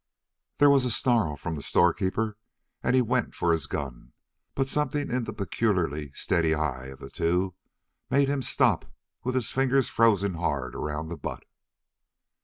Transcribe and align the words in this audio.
There 0.57 0.71
was 0.71 0.83
a 0.83 0.89
snarl 0.89 1.35
from 1.37 1.55
the 1.55 1.61
storekeeper, 1.61 2.35
and 2.81 2.95
he 2.95 3.03
went 3.03 3.35
for 3.35 3.51
his 3.51 3.67
gun, 3.67 4.13
but 4.55 4.67
something 4.67 5.11
in 5.11 5.25
the 5.25 5.31
peculiarly 5.31 6.11
steady 6.13 6.55
eyes 6.55 6.93
of 6.93 6.97
the 7.01 7.11
two 7.11 7.53
made 8.09 8.27
him 8.27 8.41
stop 8.41 8.85
with 9.23 9.35
his 9.35 9.51
fingers 9.51 9.89
frozen 9.89 10.33
hard 10.33 10.73
around 10.73 11.09
the 11.09 11.17
butt. 11.17 11.45